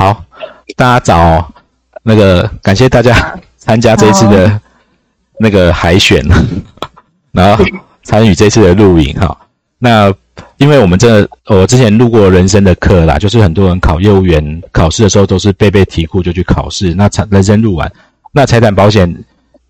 [0.00, 0.24] 好，
[0.76, 1.52] 大家早，
[2.02, 4.58] 那个感谢大家参加这一次的
[5.38, 6.26] 那个海选，
[7.32, 7.62] 然后
[8.02, 9.36] 参与这次的录影哈。
[9.78, 10.10] 那
[10.56, 17.92] 因为我们这我之前录过人生的课啦，就是很多人考业务员考试的时候都是背背题库就去考试，那财人生录完，
[18.32, 19.14] 那财产保险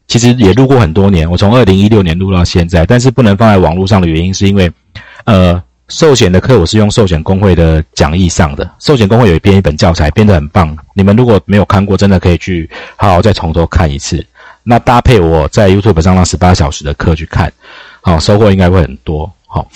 [0.07, 4.71] 其实也录过很多年，我从二零一六年录到现在，但是不能放在网络上的原因是因为，
[5.25, 5.61] 呃。
[5.91, 10.75] 寿险的课我是用寿险工会的讲义上的，寿险工会有编一本教材，编得很棒。
[10.95, 14.25] 你们如果没有看过，真的可以去好好再从头看一次。
[14.63, 17.53] 那搭配我在 YouTube 上那十八小时的课去看，
[18.03, 19.31] 好收获应该会很多。
[19.49, 19.69] 好，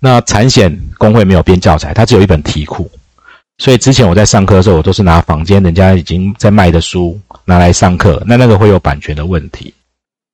[0.00, 2.90] 那产险工会没有编教材，它只有一本题库，
[3.58, 9.74] 所以之前我在上课的时候，我都是拿房间人家已经在卖的书拿来上课，那那个会有版权的问题。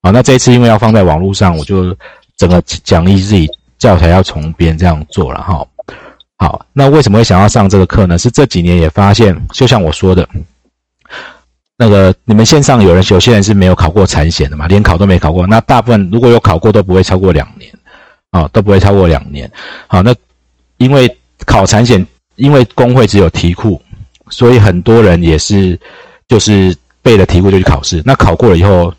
[0.01, 1.93] 好，那这一次因为要放在网络上，我就
[2.37, 3.49] 整个讲义自己。
[3.85, 5.63] 教材要重编这样做了哈，
[6.37, 8.17] 好，那为什么会想要上这个课呢？
[8.17, 10.27] 是这几年也发现，就像我说的，
[11.77, 17.71] 那个你们线上有人有些人是没有考过产险的嘛，连考都没考过，那大部分如果有考过都不会超过两年，
[18.31, 19.47] 啊，都不会超过两年。
[19.85, 20.11] 好，那
[20.77, 21.07] 因为
[21.45, 22.03] 考产险，
[22.37, 23.79] 因为工会只有题库，
[24.31, 25.79] 所以很多人也是
[26.27, 28.91] 就是背了题库就去考试，那考过了以后，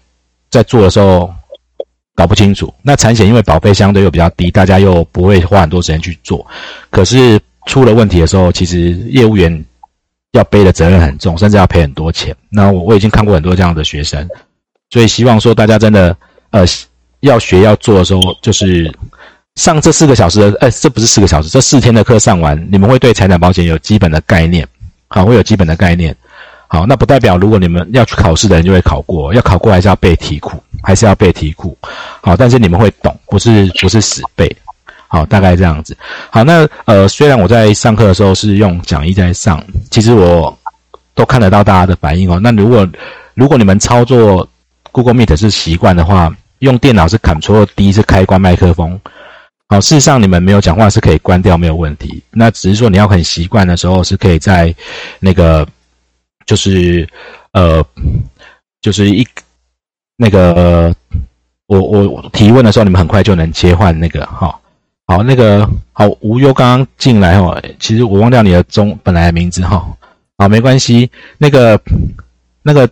[0.48, 1.28] 在做的时候。
[2.16, 6.44] 搞不清楚，那产险因为保费相对又比较低，大家又不会花很多时间去做。
[6.88, 9.64] 可是出了问题的时候，其实业务员
[10.32, 12.34] 要背的责任很重，甚至要赔很多钱。
[12.48, 14.26] 那我我已经看过很多这样的学生，
[14.88, 16.16] 所以希望说大家真的
[16.50, 16.64] 呃
[17.20, 18.90] 要学要做的时候，就是
[19.56, 24.66] 上这四个小时的，呃，这不是四个小时，这四天的课上完，你们会对财产保险有基本的概念，
[25.08, 26.16] 好，会有基本的概念。
[26.68, 31.76] 好，那不代表如果你们要去考试的人就会考过，要考过还是要背题库，还是要背题库。
[32.20, 34.54] 好，但是你们会懂，不是不是死背。
[35.06, 35.96] 好，大概这样子。
[36.28, 40.58] 好，那呃，虽然我在上课的时候是用讲义在上，其实我
[41.14, 42.40] 都看得到大家的反应哦。
[42.42, 42.86] 那如果
[43.34, 44.46] 如果你们操作
[44.90, 49.00] Google Meet 是习惯的话，用电脑是 Ctrl D 是开关麦克风。
[49.68, 52.20] 好，事实上你们没有讲话是可以关掉，没有问题。
[52.32, 54.74] 那只是说你要很习惯的时候，是可以在
[55.20, 55.64] 那个。
[56.46, 57.06] 就是，
[57.52, 57.84] 呃，
[58.80, 59.26] 就是一
[60.16, 60.94] 那个，
[61.66, 64.56] 我我提问的时候，你们很快就能切换那个，哈，
[65.06, 69.84] 好，那个好，无忧刚刚进来哦，其实我忘掉你的中本来的名字哈，
[70.38, 71.78] 好，没关系，那个
[72.62, 72.88] 那个，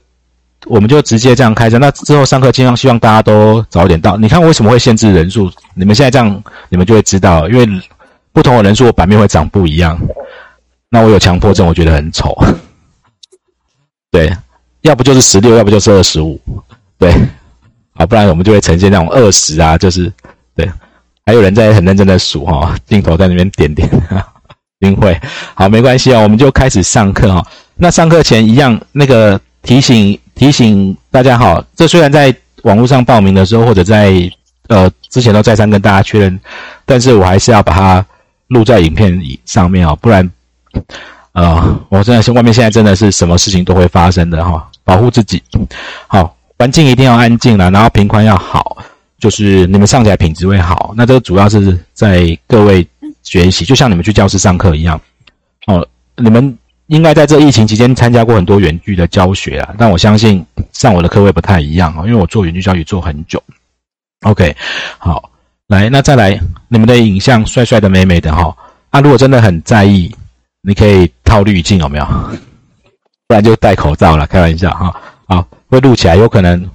[0.67, 4.17] 我们就直接这样开着，那之后上课尽量希望大家都早点到。
[4.17, 5.51] 你看为什么会限制人数？
[5.75, 7.67] 你们现在这样，你们就会知道，因为
[8.33, 9.97] 不同的人数版面会长不一样。
[10.91, 12.37] 那我有强迫症，我觉得很丑。
[14.15, 14.33] 对，
[14.83, 16.41] 要不就是十六，要不就是二十五，
[16.97, 17.13] 对，
[17.95, 20.13] 好，不然我们就会呈现那种二十啊，就是
[20.55, 20.71] 对，
[21.27, 23.91] 还有人在很认真的数哈，镜头在那边点点，
[24.79, 25.21] 定会，
[25.55, 27.45] 好，没关系啊，我们就开始上课哈。
[27.75, 32.33] 那上课前一样，那个提醒提醒大家哈，这虽然在
[32.63, 34.15] 网络上报名的时候或者在
[34.69, 36.41] 呃之前都再三跟大家确认，
[36.85, 38.07] 但是我还是要把它
[38.47, 40.31] 录在影片上面啊，不然。
[41.35, 45.43] 啊，我真的是外面现在真的是什么事情都会发生的哈，保护自己，
[46.07, 48.77] 好，环境一定要安静了，然后频宽要好，
[49.19, 50.95] 就是你们上起来品质会好。
[50.97, 52.87] 那这个主要是在各位
[53.25, 55.01] 学习，就像你们去教室上课一样，
[55.67, 55.85] 哦，
[56.17, 56.57] 你们
[56.87, 63.43] 应该在这疫情期间参加过很多远距的教学啊，但我相信上我的课会不太一样啊，因为我做远距教育做很久。
[64.23, 64.55] OK，
[64.99, 65.31] 好，
[65.67, 68.57] 来，那再来，你们的影像帅帅的、美美的哈，
[68.93, 70.15] 那如果真的很在意。
[70.67, 72.05] 你可以套滤镜有没有？
[73.29, 74.95] 不然就戴口罩了，开玩笑哈。
[75.27, 76.71] 好，会录起来，有可能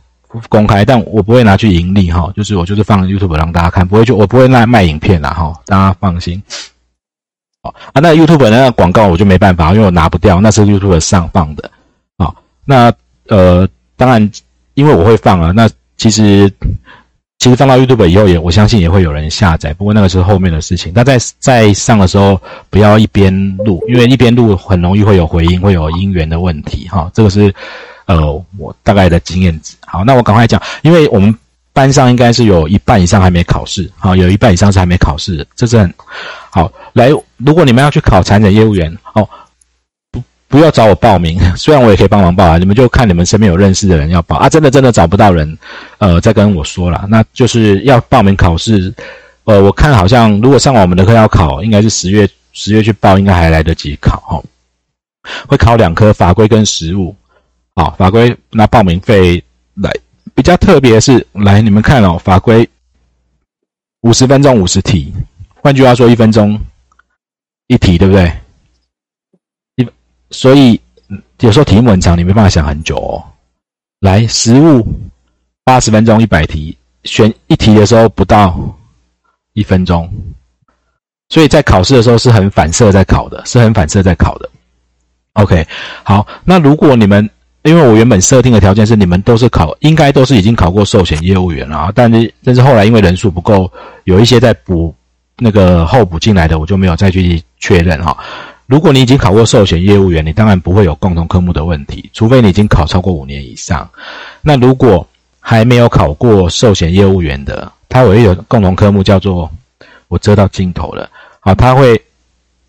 [0.47, 2.31] 公开，但我不会拿去盈利哈。
[2.35, 6.41] 就是我就是放 YouTube 让大家看，不会就我不会卖卖影片啦哈，大家放心。
[7.63, 11.71] 好啊，那 YouTube 那个广告我就没办法，因为我拿不掉，那是 YouTube 上放的。
[12.17, 12.35] 好，
[12.65, 12.93] 那
[13.27, 13.67] 呃，
[13.97, 14.31] 当然
[14.75, 16.51] 因为我会放啊，那其实。
[17.39, 19.73] 其实放到 YouTube 以后也，我相信也会有人下载。
[19.73, 20.91] 不过那个是后面的事情。
[20.93, 22.39] 那在在上的时候，
[22.69, 26.85] 不要一边录，因为一边录很容易会有回音，会有音源的问题。
[26.89, 27.53] 哈，这个是
[28.07, 29.77] 呃我大概的经验值。
[29.87, 31.33] 好，那我赶快讲，因为我们
[31.71, 33.89] 班上应该是有一半以上还没考试。
[33.97, 35.93] 好，有一半以上是还没考试，这是很
[36.49, 36.69] 好。
[36.91, 39.27] 来，如果你们要去考产检业务员，哦。
[40.49, 44.49] 不要找我报名， 虽然我也可以帮忙报啊，你们就看你们身边有认识的人要报啊。
[44.49, 45.57] 真的真的找不到人，
[45.99, 48.93] 呃，再跟我说了，那就是要报名考试。
[49.45, 54.43] 呃，我看好像如果上我们的课要考，应该是十月十月去报，应该还来得及考哈。
[55.47, 57.15] 会考两科法规跟实务，
[57.75, 59.43] 好，法规拿报名费
[59.75, 59.91] 来。
[60.35, 62.67] 比较特别是，来你们看哦，法规
[64.01, 65.13] 五十分钟五十题，
[65.61, 66.59] 换句话说，一分钟
[67.67, 68.31] 一题，对不对？
[70.31, 70.79] 所以
[71.39, 73.23] 有时候题目很长，你没办法想很久哦。
[73.99, 74.87] 来，实物
[75.63, 78.57] 八十分钟一百题，选一题的时候不到
[79.53, 80.09] 一分钟，
[81.29, 84.49] 所以在考试的时候是很反射在考的，是很反射在考的。
[85.33, 85.65] OK，
[86.03, 87.29] 好，那如果你们
[87.63, 93.71] 因为我原本设定的条件是你们都是考，应该都是已经考过寿险业务员了，但是但是后来因为人数不够，
[94.05, 94.95] 有一些在补
[95.37, 98.17] 那个候补进来的，我就没有再去确认哈。
[98.69, 103.89] 如果你已经考过寿险业务员，你当然不会有共同科目的问题，除非你已经考超过五年以上。
[104.43, 105.05] 那如果
[105.39, 109.49] 还没有考过寿险业务员的，它会有共同科目叫做
[110.07, 111.99] 我遮到镜头了，好，它会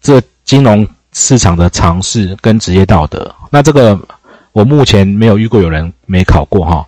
[0.01, 3.31] 这金融市场的常识跟职业道德。
[3.51, 4.01] 那这个
[4.53, 6.87] 我目前没有遇过有人没考过哈。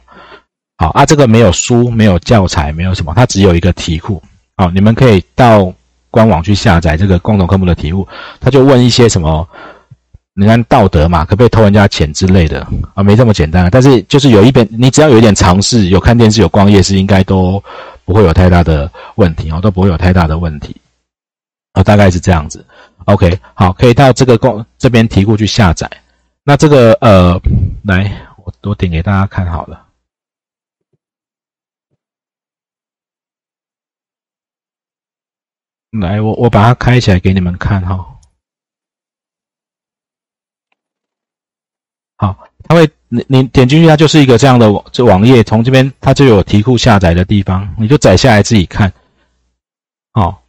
[0.79, 4.23] 好啊，这个没有书，没有教材，没有什么，它只有一个题库。
[4.57, 5.71] 好，你们可以到。
[6.13, 8.07] 官网去下载这个共同科目的题目，
[8.39, 9.49] 他就问一些什么，
[10.35, 12.65] 你看道德嘛，可不可以偷人家钱之类的
[12.95, 13.03] 啊？
[13.03, 17.63] 没这么简单，但是就是有一点，你只要有一点常识，有看电视，有逛夜市，应该都
[18.05, 20.77] 不会有太大的问题哦，都不会有太大的问题
[21.73, 22.65] 啊，大概是这样子。
[23.07, 25.91] OK，好，可以到这个公这边题库去下载。
[26.45, 27.41] 那这个呃，
[27.85, 28.13] 来，
[28.45, 29.81] 我我点给大家看好了。
[36.01, 38.09] 来，我我把它开起来给你们看哈。
[42.17, 48.91] 好，它会你你点进去，它就是一个这样的网这网页，从这边它就有题库下载的地方，你就载下来自己看。
[50.13, 50.43] 好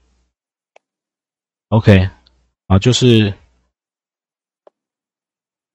[1.69, 2.09] ，OK，
[2.67, 3.33] 啊，就是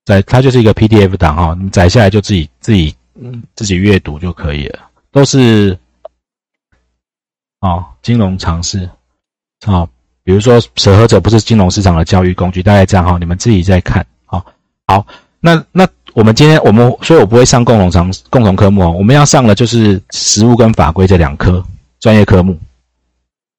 [0.05, 5.77] 载它就是一个 PDF 档哈，你载下来就自己自己嗯自己阅读就可以了，都是
[7.59, 8.89] 哦金融常识。
[9.65, 9.87] 啊，
[10.23, 14.05] 比如说舍何者不是金融市场的教育工具，大概这样哈，你们自己再看。
[14.25, 14.45] 好，
[14.87, 15.05] 好，
[15.39, 21.63] 那那我们今天我们，所以我不会上共同常共同科目哦，我们要上的就是实务跟法规这两科
[21.99, 22.57] 专业科目。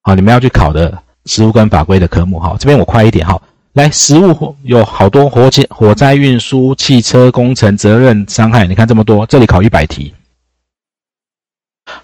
[0.02, 3.40] 好，你们要去考的实务跟法规的科目哈，这边我快一点哈。
[3.74, 10.12] 来，实务有好多火警、火灾、运输、汽车工程、责任伤害，你看这么多，这里考一百题。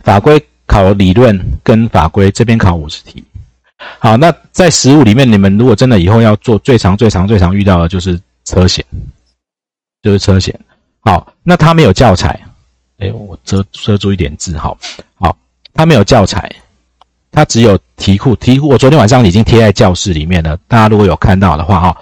[0.03, 3.25] 法规考理论跟法规，这边考五十题。
[3.99, 8.85] 好，那在实物里面，你们如果真的以后要做最长、最长、最常遇到的就是车险，
[10.03, 10.59] 就是车险。
[11.01, 12.41] 好，那它没有教材，
[12.99, 14.77] 哎，我遮遮住一点字，好，
[15.15, 15.37] 好，
[15.75, 16.51] 它没有教材，
[17.31, 21.97] 它只有题库，题库我昨天晚上已经贴在教室里面了，大家如果有看到的话，哈，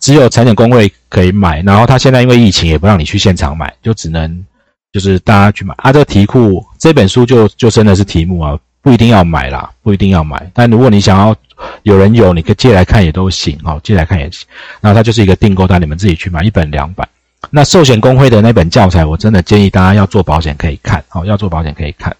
[0.00, 4.44] 只有产险工会可以买，然后他现在因为疫情也不让你去现场买，就只能
[4.92, 5.74] 就是大家去买。
[5.78, 8.58] 啊，这个题库这本书就就真的是题目啊。
[8.88, 10.50] 不一定要买啦，不一定要买。
[10.54, 11.36] 但如果你想要
[11.82, 14.46] 有人有，你可以借来看也都行哦，借来看也行。
[14.80, 17.06] 那它就是一个订购单，你们自己去买一本两百。
[17.50, 22.16] 那寿险工会的那本教材，我真的建议大家要做保险可以看，好，要做保险可以看。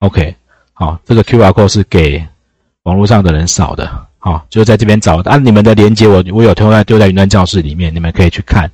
[0.00, 0.34] OK，
[0.72, 2.20] 好，这个 QR code 是给
[2.82, 3.88] 网络上的人扫的，
[4.18, 5.18] 好，就在这边找。
[5.18, 8.68] 啊，你们的链接我我有丢在丢在云端教室里面，你们可以去看。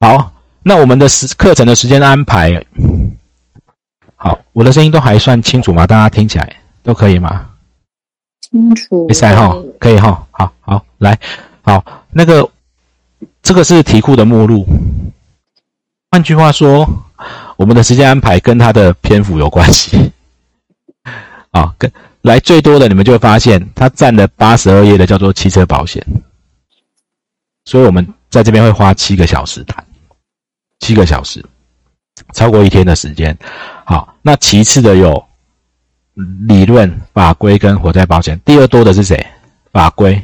[0.00, 0.32] 好，
[0.64, 2.60] 那我们的时课程的时间安排。
[4.22, 5.86] 好，我的声音都还算清楚吗？
[5.86, 7.48] 大家听起来都可以吗？
[8.42, 9.06] 清楚。
[9.06, 10.26] 比赛哈，可以哈。
[10.30, 11.18] 好好，来，
[11.62, 12.46] 好，那个
[13.40, 14.66] 这个是题库的目录。
[16.10, 16.86] 换句话说，
[17.56, 20.12] 我们的时间安排跟它的篇幅有关系。
[21.52, 21.90] 啊，跟
[22.20, 26.04] 来最多的，你们就会发现它占了八十二页的叫做汽车保险。
[27.64, 29.82] 所以我们在这边会花七个小时谈，
[30.80, 31.42] 七个小时。
[32.32, 33.36] 超过一天的时间，
[33.84, 35.22] 好，那其次的有
[36.46, 38.40] 理论、法规跟火灾保险。
[38.44, 39.24] 第二多的是谁？
[39.72, 40.20] 法规。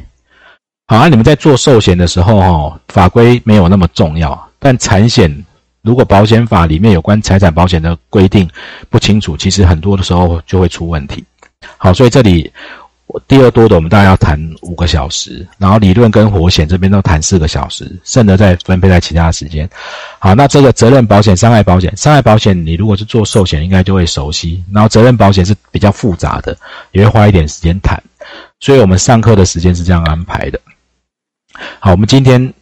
[0.87, 5.45] 好，那你们在做寿险的时候，哈，法规没有那么重要，但产险
[5.81, 8.49] 如果保险法里面有关财产保险的规定
[8.89, 11.23] 不清楚，其实很多的时候就会出问题。
[11.77, 12.51] 好，所以这里。
[13.25, 19.67] 第二多的，我们大概要谈五个小时，然后理论跟火险这边都谈四个小时，剩的再分配在其他时间。
[20.19, 24.61] 好，那这个责任保险、伤害保险，伤害保险你如果是做寿险，应该就会熟悉。
[24.73, 26.55] 然后责任保险是比较复杂的，
[26.91, 28.01] 也会花一点时间谈。
[28.59, 30.59] 所以我们上课的时间是这样安排的。
[31.79, 32.53] 好，我们今天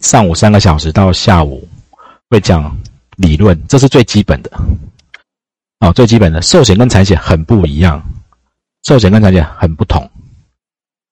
[0.00, 1.66] 上午三个小时到下午
[2.30, 2.76] 会讲
[3.16, 4.50] 理论，这是最基本的。
[5.78, 8.02] 哦，最基本的寿险跟产险很不一样。
[8.84, 10.08] 寿险跟产险很不同，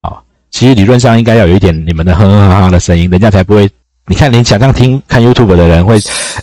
[0.03, 3.69] 啊，其实理论上应该要有一点你们的哼哼哈哈的声音，人家才不会。
[4.07, 5.97] 你看，你想象听看 YouTube 的人会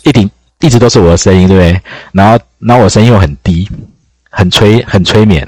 [0.03, 0.31] 一顶
[0.61, 1.81] 一直都是我的声音，对不对？
[2.13, 3.69] 然后，然后我声音又很低，
[4.29, 5.43] 很催，很催眠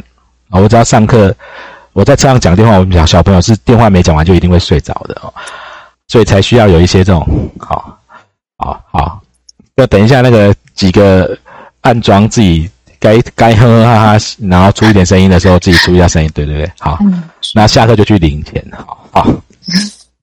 [0.49, 0.59] 啊！
[0.59, 1.33] 我只要上课，
[1.93, 5.33] 我在车上讲电话，我们小小朋友是电话没讲完就一定会睡着的哦，
[6.09, 7.25] 所以才需要有一些这种
[7.57, 7.97] 好，
[8.57, 9.21] 好，好，
[9.75, 11.35] 要等一下那个几个
[11.79, 12.69] 暗装自己
[13.01, 16.99] 该该呵呵哈哈，然后出一点声音的时候，自己出一下声音，对对对，好，
[17.55, 19.27] 那下课就去领钱，好，好，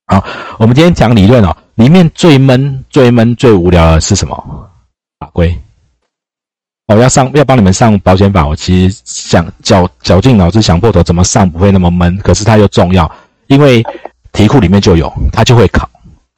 [0.07, 0.25] 好，
[0.59, 4.71] 我们今天讲理论哦，里面最闷、最闷、最无聊的是什么？
[5.19, 5.53] 法规。
[6.87, 13.11] 哦，要上要帮你们上保险法，我其实想绞绞尽脑汁想破头怎么上不会那么闷，可是它又重要，
[13.49, 13.85] 因为
[14.33, 15.91] 题库里面就有，它就会考，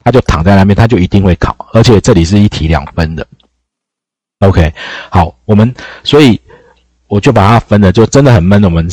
[0.03, 3.25] 它就躺在那边，它就一定会考，而且这里是一题两分的。
[4.41, 4.73] OK，
[5.09, 6.39] 好，我们所以
[7.07, 8.63] 我就把它分了，就真的很闷。
[8.63, 8.87] 我们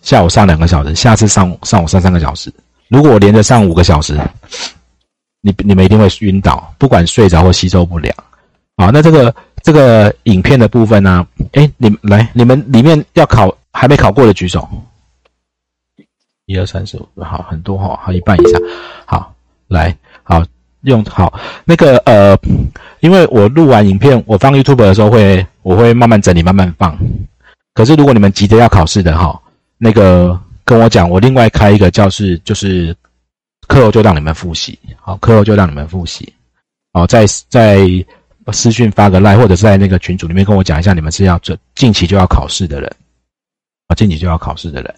[0.00, 2.52] 下午上两个小时，下次上上午上三个小时。
[2.88, 4.18] 如果我连着上五个小时，
[5.40, 8.14] 你你们一定会晕倒，不管睡着或吸收不良。
[8.76, 9.32] 好，那这个。
[9.64, 11.24] 这个影片的部分呢？
[11.52, 14.68] 哎，你们来，你们里面要考还没考过的举手。
[16.46, 18.60] 一二三四五，好，很多哈，好一半以上。
[19.06, 19.32] 好，
[19.68, 20.44] 来，好
[20.82, 22.38] 用好那个呃，
[23.00, 26.96] 因为我录完影片，我放 YouTube 的时候会，我会慢慢整理，慢慢放。
[27.74, 29.40] 可是如果你们急着要考试的哈，
[29.78, 32.94] 那个跟我讲，我另外开一个教室，就是
[33.66, 34.78] 课后就让你们复习。
[35.00, 36.32] 好，课后就让你们复习。
[36.92, 37.86] 好，在在。
[38.50, 42.92] 私讯发个赖，或者是在那个群组里面跟我讲一下，你们是要准近期就要考试的人
[43.86, 44.92] 啊，近期就要考试的人。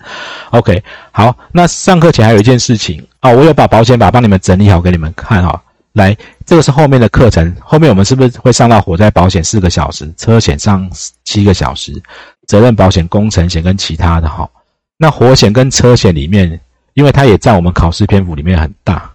[0.48, 5.62] OK，好，那上课前还有一件事情啊，我有把保险法帮你们整理好给你们看哈。
[5.94, 10.90] 来，这个是后面的课程，后面我们是不是会上到火灾保险四个小时，车险上
[11.22, 12.02] 七个小时，
[12.48, 14.48] 责任保险、工程险跟其他的哈。
[14.96, 16.60] 那火险跟车险里面，
[16.94, 19.08] 因为它也占我们考试篇幅里面很大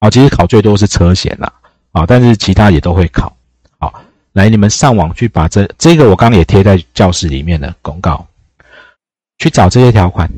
[0.00, 1.52] 啊，其实考最多是车险啦
[1.92, 3.32] 啊，但是其他也都会考。
[3.78, 8.26] 好，来，你们上网去把这这个我刚刚也贴在教室里面的公告，
[9.38, 10.28] 去找这些条款，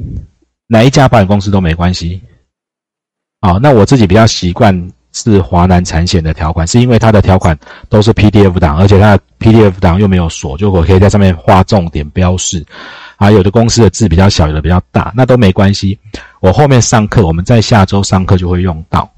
[0.66, 2.20] 哪一家保险公司都没关系。
[3.40, 12.62] 好，那我自己比较习惯是华南产险的条款，是因为它的条款都是 PDF 档，而且它的 PDF 档又没有锁，就我可以在上面画重点标示。
[13.16, 15.96] 啊，有的公司的字比较小，有的比较大，那都没关系。
[16.40, 19.08] 我后面上课，我们在下周上课就会用到。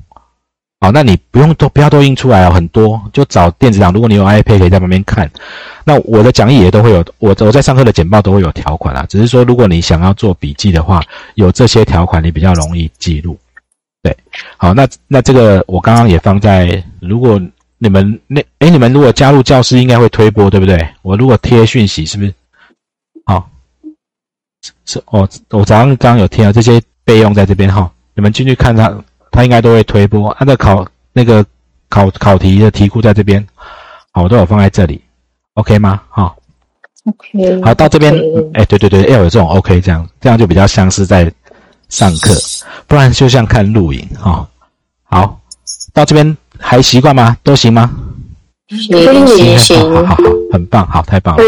[0.79, 3.91] 好，那你不用都不要都印出来哦，很多就找电子档。
[3.91, 5.29] 如果你有 iPad，可以在旁边看。
[5.83, 9.07] 那我的讲义也都会有，我我在上课的简报都会有条款啊。
[9.09, 11.01] 只是说，如果你想要做笔记的话，
[11.35, 13.39] 有这些条款，你比较容易记录。
[14.07, 14.17] 对，
[14.57, 17.41] 好，那那这个我刚刚也放在，如果
[17.79, 20.89] 你们那哎，你们如果加入教室，应该会推播，对不对？
[21.03, 22.33] 我如果贴讯息，是不是？
[23.25, 23.51] 好，
[24.85, 28.97] 是哦，我早上刚刚有贴啊，这些备用在这边哈，你们进去看它。
[29.29, 31.45] 他应该都会推播，他的考那个
[31.91, 33.47] 考考题的题库在这边，
[34.13, 34.99] 好，我都有放在这里
[35.55, 36.01] ，OK 吗？
[36.09, 36.35] 好
[37.05, 38.15] ，OK，好，到这边，
[38.55, 41.31] 哎，对对对，要有这种 OK，这样这样就比较像是在
[41.89, 42.35] 上课，
[42.87, 44.49] 不然就像看录影哈。
[45.05, 45.41] 好，
[45.93, 47.37] 到这边还习惯吗？
[47.43, 47.91] 都行吗？
[48.69, 51.43] 行行，好好好，很棒，好，太棒了，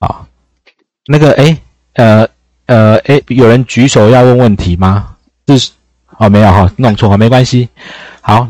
[0.00, 0.26] 好，
[1.06, 1.56] 那个，哎，
[1.94, 2.28] 呃
[2.66, 5.14] 呃，哎，有人举手要问问题吗？
[5.46, 5.70] 是。
[6.18, 7.68] 哦，没有哈，弄错哈，没关系，
[8.20, 8.48] 好，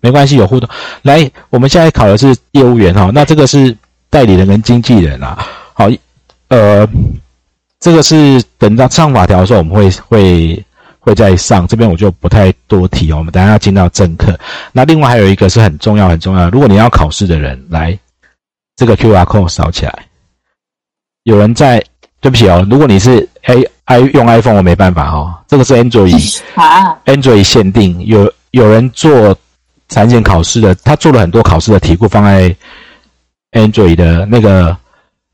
[0.00, 0.68] 没关系，有互动。
[1.02, 3.76] 来，我们现在考的是业务员哈，那这个是
[4.10, 5.38] 代理人跟经纪人啊。
[5.72, 5.88] 好，
[6.48, 6.84] 呃，
[7.80, 10.64] 这个是等到上法条的时候，我们会会
[10.98, 13.18] 会再上，这边我就不太多提哦。
[13.18, 14.38] 我们等下要进到正课。
[14.72, 17.98] 那另外还有一个是很重要很重要，如果你要考试的人来，
[18.76, 20.06] 这个 Q R code 扫起来。
[21.24, 21.84] 有人在，
[22.20, 23.70] 对不起哦，如果你是 A。
[23.88, 28.04] i 用 iPhone 我没办法哦，这个是 Android，Android 限定。
[28.04, 29.32] 有有人做
[29.88, 32.52] 产检考试的，他做了很多考试的题库放在
[33.52, 34.76] Android 的那个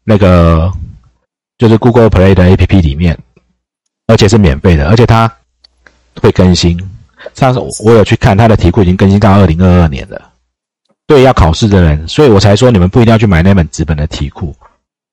[0.05, 0.71] 那个
[1.63, 3.17] 就是 Google Play 的 APP 里面，
[4.09, 5.33] 而且是免费的，而且它
[6.21, 6.77] 会更新。
[7.35, 10.21] 上次我有去看它的题库，已经更新到二零二二年了。
[11.07, 14.53] 对要考试的人，所以我才说你们不一定要去买那本纸本的题库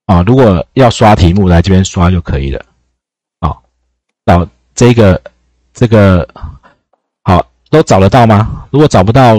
[0.07, 0.23] 啊。
[0.23, 2.65] 如果要刷题目，来这边刷就可以了。
[3.41, 3.55] 啊
[4.25, 5.21] 找这个，
[5.71, 6.27] 这个
[7.21, 8.65] 好，都找得到吗？
[8.71, 9.35] 如果找不到，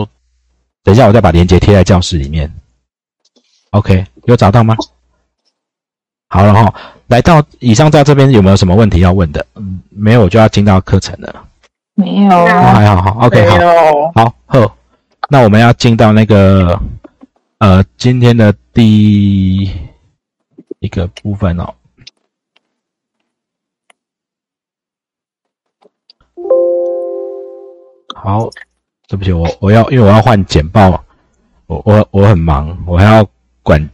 [0.85, 2.49] 等一下我再把链接贴在教室里面。
[3.71, 4.76] OK，有找到吗？
[6.33, 6.73] 好了哈，
[7.09, 9.45] 来到以上在这边有没有什么问题要问的？
[9.57, 11.45] 嗯，没有，我就要进到课程了。
[11.95, 13.59] 没有，还好好，OK，好，
[14.15, 14.77] 好，好，
[15.29, 16.81] 那我们要进到那个
[17.59, 19.65] 呃今天的第
[20.79, 21.75] 一个部分哦。
[28.15, 28.49] 好，
[29.09, 31.05] 对不起，我我要因为我要换简报，
[31.67, 33.27] 我我我很忙，我还要
[33.65, 33.91] 管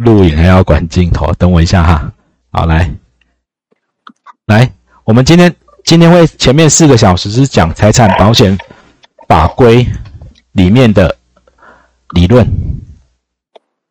[0.00, 2.10] 录影，还要管镜头，等我一下哈。
[2.50, 2.90] 好，来
[4.46, 4.72] 来，
[5.04, 5.54] 我们今天
[5.84, 8.56] 今天会前面四个小时是讲财产保险
[9.28, 9.86] 法规
[10.52, 11.14] 里面的
[12.14, 12.50] 理论。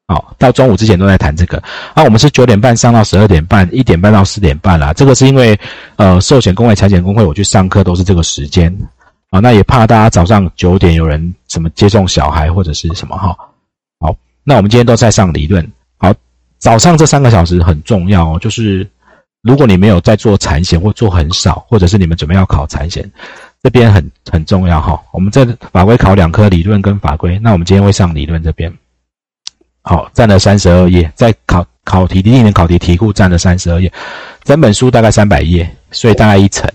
[0.08, 1.62] 好，到中午之前都在谈这个。
[1.94, 4.92] 啊，我们是九点半上到十二点半，一点半到四点半啦。
[4.92, 5.58] 这个是因为，
[5.98, 8.76] 呃，寿险工会、财险工会，我去上课都是这个时间。
[9.30, 13.38] 啊，那也怕大家早上九点有人什么接送小孩或者是什么哈。
[14.00, 15.72] 好，那我们今天都在上理论。
[16.60, 18.88] 早上这三个小时很重要哦，就是
[19.42, 23.10] 如果你没有在做产险或做很少，或者是你们准备要考产险，
[23.64, 25.02] 这边很很重要哈。
[25.12, 28.72] 我们在法规考两科理论跟法规，那我们今天会上理论这边。
[29.82, 33.92] 好，占了三十二页，在考考题第一年考题题库占了三十二页，
[34.44, 36.70] 整本书大概三百页，所以大概一层。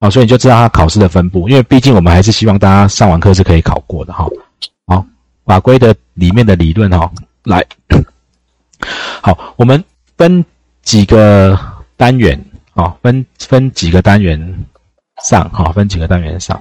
[0.00, 4.26] 好，所以你就知道它考试的分布，因为毕竟我们还是希望大家上完课是可以考过的哈。
[4.86, 5.04] 好，
[5.44, 7.10] 法规的里面的理论哈，
[7.44, 7.64] 来，
[9.22, 9.82] 好，我们
[10.18, 10.44] 分
[10.82, 11.58] 几个
[11.96, 12.38] 单元
[12.74, 14.66] 啊，分分几个单元
[15.24, 16.54] 上哈，分几个单元上。